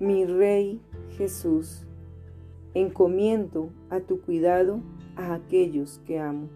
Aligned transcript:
Mi 0.00 0.24
Rey 0.24 0.80
Jesús, 1.18 1.84
encomiendo 2.72 3.68
a 3.90 4.00
tu 4.00 4.22
cuidado 4.22 4.80
a 5.14 5.34
aquellos 5.34 6.00
que 6.06 6.18
amo. 6.18 6.48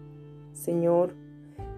Señor, 0.53 1.13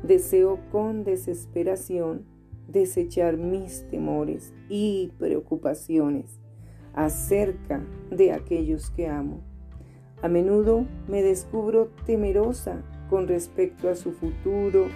deseo 0.02 0.60
con 0.72 1.04
desesperación 1.04 2.24
desechar 2.70 3.36
mis 3.36 3.86
temores 3.90 4.54
y 4.70 5.12
preocupaciones 5.20 6.40
acerca 6.94 7.86
de 8.12 8.32
aquellos 8.32 8.90
que 8.92 9.10
amo. 9.10 9.42
A 10.22 10.30
menudo 10.30 10.86
me 11.10 11.22
descubro 11.22 11.90
temerosa 12.06 12.82
con 13.10 13.28
respecto 13.28 13.90
a 13.90 13.96
su 13.96 14.14
futuro, 14.14 14.88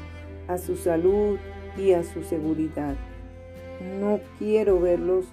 a 0.47 0.57
su 0.57 0.77
salud 0.77 1.37
y 1.77 1.91
a 1.91 2.03
su 2.03 2.23
seguridad. 2.23 2.95
No 3.99 4.21
quiero 4.39 4.79
verlos 4.79 5.25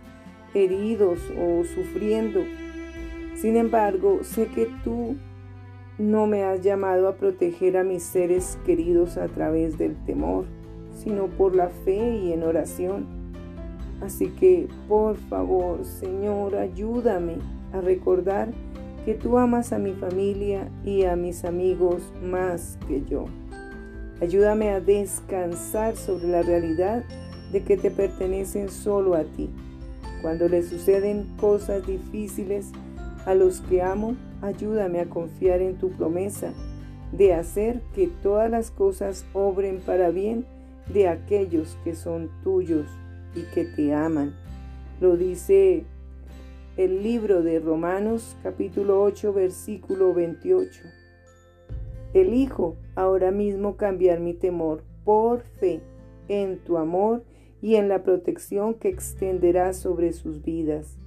heridos 0.55 1.20
o 1.38 1.65
sufriendo. 1.65 2.41
Sin 3.34 3.56
embargo, 3.56 4.20
sé 4.23 4.47
que 4.47 4.69
tú 4.83 5.16
no 5.98 6.27
me 6.27 6.45
has 6.45 6.61
llamado 6.61 7.09
a 7.09 7.16
proteger 7.16 7.77
a 7.77 7.84
mis 7.84 8.02
seres 8.02 8.59
queridos 8.65 9.16
a 9.16 9.29
través 9.29 9.79
del 9.79 9.97
temor, 10.05 10.45
sino 10.97 11.27
por 11.27 11.55
la 11.55 11.69
fe 11.69 12.16
y 12.16 12.33
en 12.33 12.42
oración. 12.42 13.06
Así 14.01 14.29
que, 14.29 14.69
por 14.89 15.16
favor, 15.16 15.84
Señor, 15.84 16.55
ayúdame 16.55 17.37
a 17.73 17.80
recordar 17.80 18.48
que 19.05 19.15
tú 19.15 19.39
amas 19.39 19.73
a 19.73 19.78
mi 19.78 19.92
familia 19.92 20.69
y 20.84 21.05
a 21.05 21.17
mis 21.17 21.45
amigos 21.45 22.12
más 22.23 22.78
que 22.87 23.03
yo. 23.05 23.25
Ayúdame 24.20 24.70
a 24.70 24.80
descansar 24.80 25.97
sobre 25.97 26.28
la 26.28 26.42
realidad 26.42 27.05
de 27.53 27.62
que 27.62 27.77
te 27.77 27.91
pertenecen 27.91 28.69
solo 28.69 29.14
a 29.14 29.25
ti. 29.25 29.51
Cuando 30.22 30.48
le 30.48 30.62
suceden 30.62 31.27
cosas 31.38 31.86
difíciles 31.86 32.72
a 33.27 33.34
los 33.34 33.61
que 33.62 33.83
amo, 33.83 34.16
ayúdame 34.42 35.00
a 35.00 35.08
confiar 35.08 35.61
en 35.61 35.77
tu 35.77 35.91
promesa 35.91 36.52
de 37.12 37.34
hacer 37.34 37.80
que 37.94 38.08
todas 38.22 38.50
las 38.50 38.70
cosas 38.70 39.24
obren 39.33 39.80
para 39.80 40.11
bien 40.11 40.44
de 40.92 41.08
aquellos 41.08 41.77
que 41.84 41.94
son 41.94 42.30
tuyos 42.42 42.86
y 43.34 43.42
que 43.55 43.64
te 43.64 43.94
aman. 43.94 44.34
Lo 45.00 45.16
dice 45.16 45.84
el 46.77 47.02
libro 47.02 47.42
de 47.42 47.61
Romanos 47.61 48.36
capítulo 48.42 49.02
8 49.02 49.33
versículo 49.33 50.14
28. 50.14 50.83
Elijo 52.14 52.77
ahora 52.94 53.30
mismo 53.30 53.77
cambiar 53.77 54.20
mi 54.20 54.34
temor 54.34 54.83
por 55.05 55.42
fe 55.61 55.80
en 56.28 56.58
tu 56.58 56.78
amor 56.78 57.22
y 57.61 57.77
en 57.77 57.89
la 57.89 58.03
protección 58.03 58.75
que 58.75 58.89
extenderás 58.89 59.77
sobre 59.77 60.12
sus 60.12 60.42
vidas. 60.42 60.98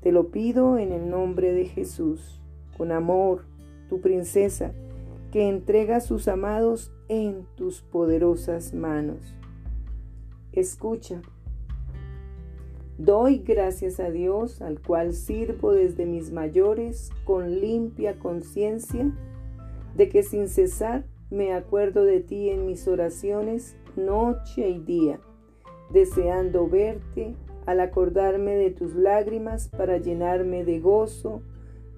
Te 0.00 0.12
lo 0.12 0.30
pido 0.30 0.78
en 0.78 0.92
el 0.92 1.10
nombre 1.10 1.52
de 1.52 1.66
Jesús, 1.66 2.40
con 2.76 2.92
amor, 2.92 3.44
tu 3.88 4.00
princesa, 4.00 4.72
que 5.30 5.48
entrega 5.48 5.96
a 5.96 6.00
sus 6.00 6.28
amados 6.28 6.92
en 7.08 7.46
tus 7.56 7.82
poderosas 7.82 8.74
manos. 8.74 9.36
Escucha 10.52 11.22
Doy 12.98 13.38
gracias 13.38 14.00
a 14.00 14.10
Dios, 14.10 14.60
al 14.60 14.80
cual 14.80 15.14
sirvo 15.14 15.72
desde 15.72 16.06
mis 16.06 16.30
mayores 16.30 17.10
con 17.24 17.60
limpia 17.60 18.18
conciencia, 18.18 19.10
de 19.96 20.08
que 20.08 20.22
sin 20.22 20.48
cesar 20.48 21.04
me 21.30 21.54
acuerdo 21.54 22.04
de 22.04 22.20
ti 22.20 22.50
en 22.50 22.66
mis 22.66 22.86
oraciones 22.86 23.76
noche 23.96 24.68
y 24.68 24.78
día, 24.78 25.20
deseando 25.92 26.68
verte 26.68 27.34
al 27.66 27.80
acordarme 27.80 28.56
de 28.56 28.70
tus 28.70 28.94
lágrimas 28.94 29.68
para 29.68 29.98
llenarme 29.98 30.64
de 30.64 30.80
gozo, 30.80 31.42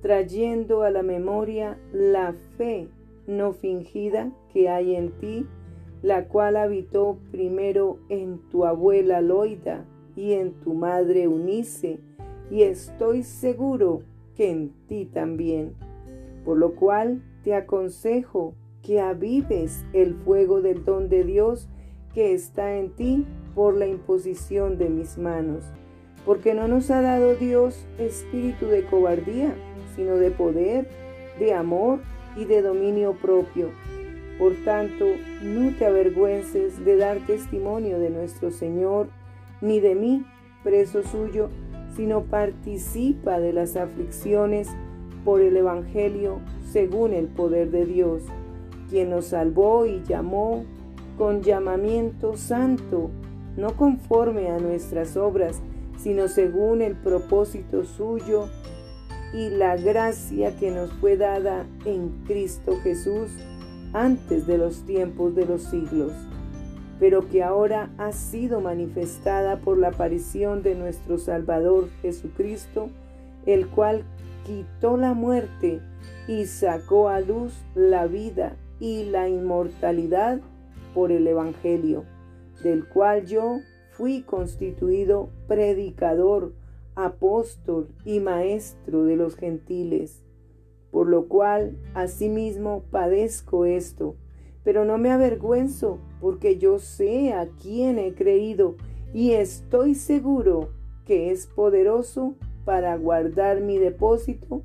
trayendo 0.02 0.82
a 0.82 0.90
la 0.90 1.02
memoria 1.02 1.78
la 1.92 2.34
fe 2.56 2.88
no 3.26 3.52
fingida 3.52 4.30
que 4.52 4.68
hay 4.68 4.94
en 4.94 5.12
ti, 5.12 5.46
la 6.02 6.28
cual 6.28 6.56
habitó 6.56 7.18
primero 7.30 7.98
en 8.10 8.38
tu 8.50 8.66
abuela 8.66 9.22
Loida, 9.22 9.86
y 10.16 10.32
en 10.34 10.52
tu 10.60 10.74
madre 10.74 11.24
Eunice, 11.24 11.98
y 12.50 12.62
estoy 12.62 13.22
seguro 13.22 14.02
que 14.36 14.50
en 14.50 14.72
ti 14.86 15.06
también. 15.06 15.74
Por 16.44 16.58
lo 16.58 16.74
cual 16.74 17.22
te 17.42 17.54
aconsejo 17.54 18.54
que 18.82 19.00
avives 19.00 19.84
el 19.92 20.14
fuego 20.14 20.60
del 20.60 20.84
don 20.84 21.08
de 21.08 21.24
Dios 21.24 21.68
que 22.12 22.32
está 22.32 22.76
en 22.76 22.90
ti 22.90 23.26
por 23.54 23.76
la 23.76 23.86
imposición 23.86 24.78
de 24.78 24.88
mis 24.88 25.18
manos. 25.18 25.64
Porque 26.24 26.54
no 26.54 26.68
nos 26.68 26.90
ha 26.90 27.02
dado 27.02 27.34
Dios 27.34 27.86
espíritu 27.98 28.66
de 28.66 28.84
cobardía, 28.84 29.54
sino 29.94 30.16
de 30.16 30.30
poder, 30.30 30.88
de 31.38 31.54
amor 31.54 32.00
y 32.36 32.44
de 32.44 32.62
dominio 32.62 33.14
propio. 33.14 33.70
Por 34.38 34.54
tanto, 34.64 35.04
no 35.42 35.76
te 35.76 35.86
avergüences 35.86 36.84
de 36.84 36.96
dar 36.96 37.18
testimonio 37.26 37.98
de 37.98 38.10
nuestro 38.10 38.50
Señor, 38.50 39.08
ni 39.60 39.80
de 39.80 39.94
mí, 39.94 40.24
preso 40.64 41.02
suyo, 41.02 41.50
sino 41.94 42.24
participa 42.24 43.38
de 43.38 43.52
las 43.52 43.76
aflicciones 43.76 44.68
por 45.24 45.40
el 45.40 45.56
Evangelio 45.56 46.40
según 46.70 47.12
el 47.12 47.28
poder 47.28 47.70
de 47.70 47.86
Dios, 47.86 48.24
quien 48.90 49.10
nos 49.10 49.26
salvó 49.26 49.86
y 49.86 50.02
llamó 50.02 50.64
con 51.16 51.42
llamamiento 51.42 52.36
santo, 52.36 53.10
no 53.56 53.76
conforme 53.76 54.50
a 54.50 54.58
nuestras 54.58 55.16
obras, 55.16 55.60
sino 55.98 56.28
según 56.28 56.82
el 56.82 56.94
propósito 56.96 57.84
suyo 57.84 58.48
y 59.32 59.50
la 59.50 59.76
gracia 59.76 60.56
que 60.56 60.70
nos 60.70 60.92
fue 60.94 61.16
dada 61.16 61.66
en 61.84 62.10
Cristo 62.26 62.76
Jesús 62.82 63.30
antes 63.92 64.46
de 64.46 64.58
los 64.58 64.84
tiempos 64.84 65.34
de 65.34 65.46
los 65.46 65.62
siglos 65.62 66.12
pero 66.98 67.28
que 67.28 67.42
ahora 67.42 67.90
ha 67.98 68.12
sido 68.12 68.60
manifestada 68.60 69.58
por 69.58 69.78
la 69.78 69.88
aparición 69.88 70.62
de 70.62 70.74
nuestro 70.74 71.18
Salvador 71.18 71.88
Jesucristo, 72.02 72.88
el 73.46 73.68
cual 73.68 74.04
quitó 74.46 74.96
la 74.96 75.14
muerte 75.14 75.80
y 76.28 76.46
sacó 76.46 77.08
a 77.08 77.20
luz 77.20 77.52
la 77.74 78.06
vida 78.06 78.56
y 78.80 79.04
la 79.04 79.28
inmortalidad 79.28 80.40
por 80.94 81.10
el 81.10 81.26
Evangelio, 81.26 82.04
del 82.64 82.88
cual 82.88 83.26
yo 83.26 83.60
fui 83.92 84.22
constituido 84.22 85.30
predicador, 85.46 86.52
apóstol 86.96 87.86
y 88.04 88.18
maestro 88.18 89.04
de 89.04 89.14
los 89.14 89.36
gentiles, 89.36 90.24
por 90.90 91.08
lo 91.08 91.28
cual 91.28 91.76
asimismo 91.94 92.82
padezco 92.90 93.64
esto 93.64 94.16
pero 94.64 94.86
no 94.86 94.98
me 94.98 95.10
avergüenzo 95.10 95.98
porque 96.20 96.56
yo 96.56 96.78
sé 96.78 97.34
a 97.34 97.46
quién 97.62 97.98
he 97.98 98.14
creído 98.14 98.76
y 99.12 99.32
estoy 99.32 99.94
seguro 99.94 100.70
que 101.04 101.30
es 101.30 101.46
poderoso 101.46 102.34
para 102.64 102.96
guardar 102.96 103.60
mi 103.60 103.76
depósito 103.76 104.62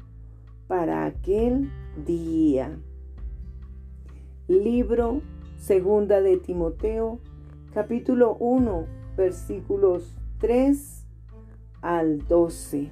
para 0.67 1.05
aquel 1.05 1.69
día. 2.05 2.79
Libro 4.47 5.21
Segunda 5.57 6.21
de 6.21 6.37
Timoteo, 6.37 7.19
capítulo 7.73 8.35
1, 8.39 8.85
versículos 9.15 10.15
3 10.39 11.05
al 11.81 12.25
12. 12.27 12.89